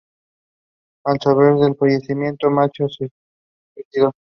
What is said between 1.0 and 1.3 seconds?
Al